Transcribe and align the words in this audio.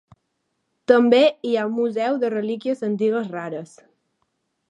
També 0.91 1.19
hi 1.49 1.51
ha 1.59 1.65
un 1.67 1.75
museu 1.81 2.17
de 2.25 2.33
relíquies 2.35 2.83
antigues 2.89 3.31
rares. 3.37 3.77